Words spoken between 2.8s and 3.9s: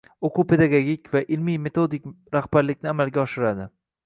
amalga oshiradi.